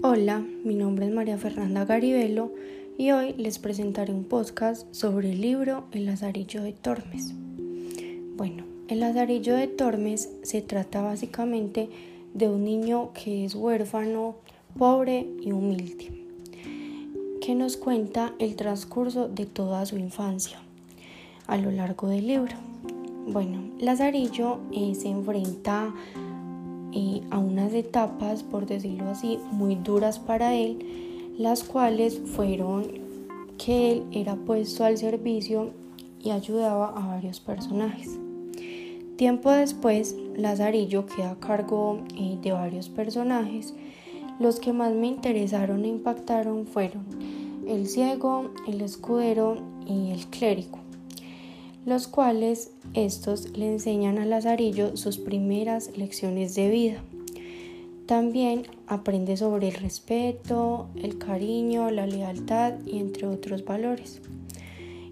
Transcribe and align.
Hola, 0.00 0.44
mi 0.62 0.76
nombre 0.76 1.06
es 1.06 1.12
María 1.12 1.38
Fernanda 1.38 1.84
Garibelo 1.84 2.52
y 2.96 3.10
hoy 3.10 3.32
les 3.32 3.58
presentaré 3.58 4.12
un 4.12 4.22
podcast 4.22 4.86
sobre 4.94 5.32
el 5.32 5.40
libro 5.40 5.86
El 5.90 6.06
Lazarillo 6.06 6.62
de 6.62 6.72
Tormes. 6.72 7.34
Bueno, 8.36 8.62
El 8.86 9.00
Lazarillo 9.00 9.56
de 9.56 9.66
Tormes 9.66 10.30
se 10.44 10.62
trata 10.62 11.02
básicamente 11.02 11.90
de 12.32 12.48
un 12.48 12.62
niño 12.62 13.10
que 13.12 13.44
es 13.44 13.56
huérfano, 13.56 14.36
pobre 14.78 15.26
y 15.40 15.50
humilde, 15.50 16.12
que 17.40 17.56
nos 17.56 17.76
cuenta 17.76 18.34
el 18.38 18.54
transcurso 18.54 19.28
de 19.28 19.46
toda 19.46 19.84
su 19.84 19.98
infancia 19.98 20.60
a 21.48 21.56
lo 21.56 21.72
largo 21.72 22.06
del 22.06 22.28
libro. 22.28 22.54
Bueno, 23.26 23.62
Lazarillo 23.80 24.60
eh, 24.70 24.94
se 24.94 25.08
enfrenta 25.08 25.86
a 25.86 25.94
unas 27.58 27.72
etapas, 27.72 28.42
por 28.42 28.66
decirlo 28.66 29.10
así, 29.10 29.38
muy 29.52 29.74
duras 29.74 30.18
para 30.18 30.54
él, 30.54 31.34
las 31.38 31.64
cuales 31.64 32.20
fueron 32.36 32.86
que 33.56 33.92
él 33.92 34.04
era 34.12 34.36
puesto 34.36 34.84
al 34.84 34.96
servicio 34.96 35.70
y 36.20 36.30
ayudaba 36.30 36.88
a 36.88 37.06
varios 37.06 37.40
personajes. 37.40 38.18
Tiempo 39.16 39.50
después, 39.50 40.14
Lazarillo 40.36 41.06
queda 41.06 41.32
a 41.32 41.40
cargo 41.40 42.00
eh, 42.16 42.38
de 42.40 42.52
varios 42.52 42.88
personajes. 42.88 43.74
Los 44.38 44.60
que 44.60 44.72
más 44.72 44.92
me 44.92 45.08
interesaron 45.08 45.84
e 45.84 45.88
impactaron 45.88 46.66
fueron 46.66 47.04
el 47.66 47.88
ciego, 47.88 48.50
el 48.68 48.80
escudero 48.80 49.56
y 49.86 50.10
el 50.10 50.26
clérigo 50.28 50.87
los 51.88 52.08
cuales 52.08 52.70
estos 52.94 53.56
le 53.56 53.66
enseñan 53.66 54.18
a 54.18 54.26
Lazarillo 54.26 54.96
sus 54.96 55.18
primeras 55.18 55.96
lecciones 55.96 56.54
de 56.54 56.68
vida. 56.70 57.02
También 58.06 58.62
aprende 58.86 59.36
sobre 59.36 59.68
el 59.68 59.74
respeto, 59.74 60.88
el 60.96 61.18
cariño, 61.18 61.90
la 61.90 62.06
lealtad 62.06 62.74
y 62.86 62.98
entre 62.98 63.26
otros 63.26 63.64
valores. 63.64 64.20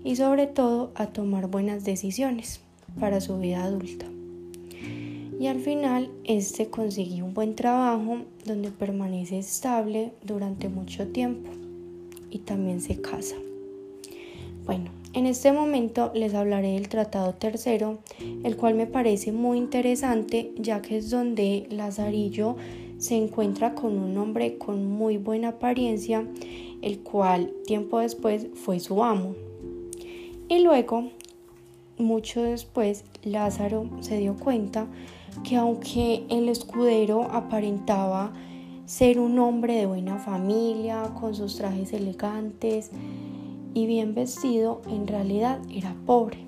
Y 0.04 0.16
sobre 0.16 0.47
todo 0.47 0.92
a 0.94 1.08
tomar 1.08 1.48
buenas 1.48 1.84
decisiones 1.84 2.60
para 2.98 3.20
su 3.20 3.38
vida 3.38 3.64
adulta. 3.64 4.06
Y 5.38 5.48
al 5.48 5.60
final, 5.60 6.10
este 6.24 6.69
consigue 6.69 7.22
un 7.22 7.34
buen 7.34 7.54
trabajo 7.54 8.19
donde 8.47 8.70
permanece 8.70 9.38
estable 9.38 10.12
durante 10.22 10.69
mucho 10.70 11.08
tiempo 11.08 11.50
y 12.30 12.38
también 12.38 12.80
se 12.80 13.00
casa. 13.00 13.36
Bueno, 14.67 14.91
en 15.12 15.27
este 15.27 15.53
momento 15.53 16.11
les 16.12 16.34
hablaré 16.34 16.72
del 16.72 16.89
Tratado 16.89 17.34
Tercero, 17.34 17.98
el 18.42 18.56
cual 18.56 18.75
me 18.75 18.89
parece 18.89 19.31
muy 19.31 19.59
interesante 19.59 20.53
ya 20.59 20.83
que 20.83 20.97
es 20.97 21.09
donde 21.09 21.69
Lazarillo 21.70 22.56
se 22.98 23.14
encuentra 23.14 23.77
con 23.77 23.97
un 23.97 24.19
hombre 24.19 24.59
con 24.59 24.91
muy 24.91 25.19
buena 25.19 25.50
apariencia, 25.50 26.27
el 26.83 26.98
cual 26.98 27.53
tiempo 27.64 28.00
después 28.00 28.48
fue 28.55 28.81
su 28.81 29.05
amo. 29.05 29.37
Y 30.48 30.59
luego, 30.59 31.11
mucho 31.97 32.42
después, 32.42 33.05
Lázaro 33.22 33.89
se 34.00 34.19
dio 34.19 34.34
cuenta 34.34 34.89
que 35.44 35.55
aunque 35.55 36.25
el 36.28 36.48
escudero 36.48 37.22
aparentaba 37.31 38.33
ser 38.84 39.20
un 39.20 39.39
hombre 39.39 39.75
de 39.77 39.87
buena 39.87 40.19
familia, 40.19 41.12
con 41.20 41.37
sus 41.37 41.56
trajes 41.56 41.92
elegantes, 41.92 42.91
y 43.77 43.84
bien 43.84 44.14
vestido 44.14 44.80
en 44.88 45.06
realidad 45.06 45.58
era 45.70 45.94
pobre. 46.06 46.38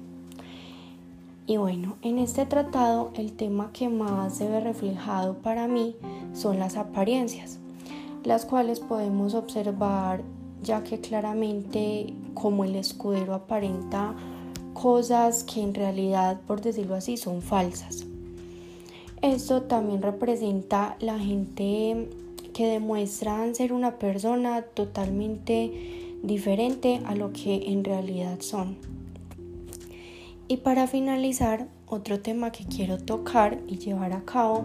Y 1.47 1.59
bueno, 1.59 1.97
en 2.01 2.17
este 2.19 2.47
tratado 2.47 3.11
el 3.17 3.33
tema 3.33 3.71
que 3.75 3.91
más 3.91 4.39
se 4.39 4.49
ve 4.49 4.61
reflejado 4.61 5.35
para 5.35 5.69
mí 5.69 5.95
son 6.33 6.59
las 6.59 6.79
apariencias, 6.79 7.59
las 8.25 8.47
cuales 8.47 8.81
podemos 8.81 9.35
observar 9.35 10.23
ya 10.63 10.83
que 10.83 11.01
claramente 11.01 12.15
como 12.33 12.65
el 12.65 12.77
escudero 12.77 13.35
aparenta 13.35 14.15
cosas 14.73 15.45
que 15.45 15.61
en 15.61 15.75
realidad, 15.75 16.41
por 16.47 16.63
decirlo 16.63 16.95
así, 16.95 17.19
son 17.19 17.43
falsas. 17.43 18.07
Esto 19.21 19.65
también 19.65 20.01
representa 20.01 20.97
la 21.01 21.19
gente 21.19 22.09
que 22.55 22.67
demuestran 22.69 23.55
ser 23.55 23.75
una 23.75 23.99
persona 23.99 24.63
totalmente 24.63 26.08
diferente 26.23 27.01
a 27.05 27.15
lo 27.15 27.33
que 27.33 27.71
en 27.71 27.85
realidad 27.85 28.41
son. 28.41 28.77
Y 30.49 30.59
para 30.59 30.87
finalizar, 30.87 31.69
otro 31.87 32.21
tema 32.21 32.53
que 32.53 32.65
quiero 32.65 32.99
tocar 32.99 33.61
y 33.67 33.79
llevar 33.79 34.13
a 34.13 34.25
cabo, 34.25 34.65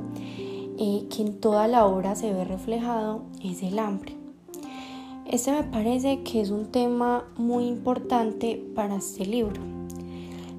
eh, 0.78 1.06
que 1.10 1.22
en 1.22 1.40
toda 1.40 1.68
la 1.68 1.86
obra 1.86 2.16
se 2.16 2.34
ve 2.34 2.46
reflejado, 2.46 3.24
es 3.44 3.64
el 3.64 3.80
hambre. 3.80 4.16
Este 5.26 5.52
me 5.52 5.64
parece 5.64 6.22
que 6.24 6.42
es 6.42 6.52
un 6.52 6.68
tema 6.68 7.26
muy 7.38 7.66
importante 7.66 8.62
para 8.76 8.98
este 8.98 9.26
libro, 9.26 9.62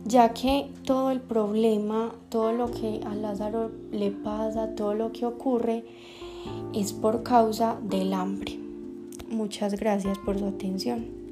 ya 0.05 0.33
que 0.33 0.71
todo 0.85 1.11
el 1.11 1.21
problema, 1.21 2.15
todo 2.29 2.53
lo 2.53 2.71
que 2.71 3.01
a 3.07 3.15
Lázaro 3.15 3.71
le 3.93 4.11
pasa, 4.11 4.75
todo 4.75 4.95
lo 4.95 5.13
que 5.13 5.27
ocurre, 5.27 5.85
es 6.75 6.93
por 6.93 7.23
causa 7.23 7.79
del 7.83 8.13
hambre. 8.15 8.64
Muchas 9.29 9.75
gracias 9.75 10.19
por 10.19 10.39
su 10.39 10.47
atención. 10.47 11.24